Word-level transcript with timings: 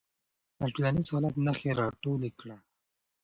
د 0.59 0.61
ټولنیز 0.75 1.07
حالت 1.13 1.35
نښې 1.45 1.71
راټولې 1.79 2.31
کړه. 2.39 2.57